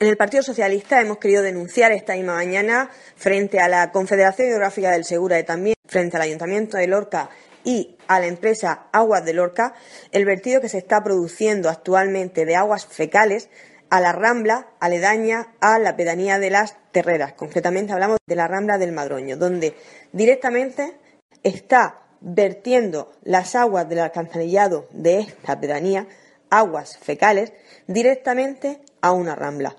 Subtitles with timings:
[0.00, 4.92] En el Partido Socialista hemos querido denunciar esta misma mañana frente a la Confederación Hidrográfica
[4.92, 7.30] del Segura y también frente al Ayuntamiento de Lorca
[7.64, 9.74] y a la empresa Aguas de Lorca
[10.12, 13.50] el vertido que se está produciendo actualmente de aguas fecales
[13.90, 17.32] a la rambla aledaña a la pedanía de las Terreras.
[17.32, 19.74] Concretamente hablamos de la rambla del Madroño, donde
[20.12, 20.96] directamente
[21.42, 26.06] está vertiendo las aguas del alcantarillado de esta pedanía,
[26.50, 27.52] aguas fecales,
[27.88, 29.76] directamente a una rambla.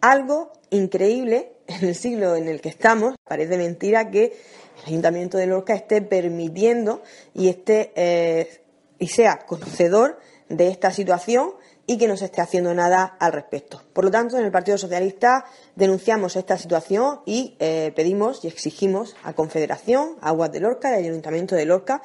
[0.00, 3.16] Algo increíble en el siglo en el que estamos.
[3.24, 4.36] Parece mentira que
[4.78, 7.02] el Ayuntamiento de Lorca esté permitiendo
[7.34, 8.62] y esté eh,
[8.98, 11.52] y sea conocedor de esta situación
[11.86, 13.82] y que no se esté haciendo nada al respecto.
[13.92, 19.16] Por lo tanto, en el Partido Socialista denunciamos esta situación y eh, pedimos y exigimos
[19.24, 22.00] a Confederación, Aguas de Lorca y al Ayuntamiento de Lorca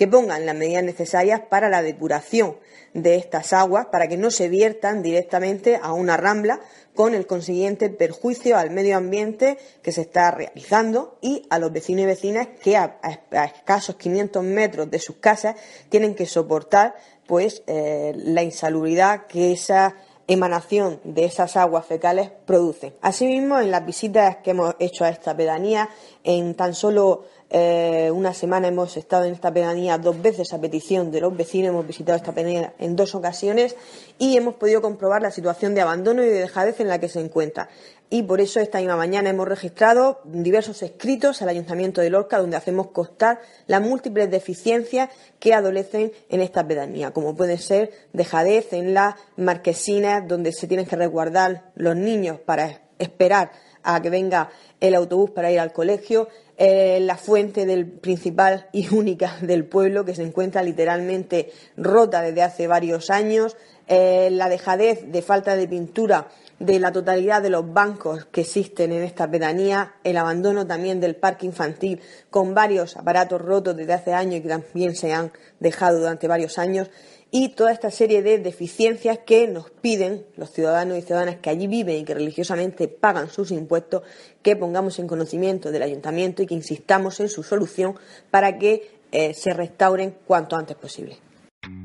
[0.00, 2.56] que pongan las medidas necesarias para la depuración
[2.94, 6.58] de estas aguas para que no se viertan directamente a una rambla
[6.94, 12.04] con el consiguiente perjuicio al medio ambiente que se está realizando y a los vecinos
[12.04, 12.98] y vecinas que a,
[13.44, 15.56] escasos 500 metros de sus casas
[15.90, 16.94] tienen que soportar
[17.26, 19.96] pues eh, la insalubridad que esa
[20.32, 22.94] emanación de esas aguas fecales produce.
[23.00, 25.88] Asimismo, en las visitas que hemos hecho a esta pedanía,
[26.22, 31.10] en tan solo eh, una semana hemos estado en esta pedanía dos veces a petición
[31.10, 33.74] de los vecinos, hemos visitado esta pedanía en dos ocasiones
[34.18, 37.18] y hemos podido comprobar la situación de abandono y de dejadez en la que se
[37.18, 37.68] encuentra.
[38.12, 42.56] Y por eso esta misma mañana hemos registrado diversos escritos al Ayuntamiento de Lorca donde
[42.56, 48.94] hacemos constar las múltiples deficiencias que adolecen en esta pedanía, como puede ser dejadez en
[48.94, 53.52] las marquesinas donde se tienen que resguardar los niños para esperar
[53.82, 58.88] a que venga el autobús para ir al colegio, eh, la fuente del principal y
[58.94, 63.56] única del pueblo, que se encuentra literalmente rota desde hace varios años,
[63.88, 66.28] eh, la dejadez de falta de pintura
[66.60, 71.16] de la totalidad de los bancos que existen en esta pedanía, el abandono también del
[71.16, 75.98] parque infantil con varios aparatos rotos desde hace años y que también se han dejado
[75.98, 76.90] durante varios años
[77.30, 81.66] y toda esta serie de deficiencias que nos piden los ciudadanos y ciudadanas que allí
[81.66, 84.02] viven y que religiosamente pagan sus impuestos,
[84.42, 87.94] que pongamos en conocimiento del ayuntamiento y que insistamos en su solución
[88.30, 91.18] para que eh, se restauren cuanto antes posible.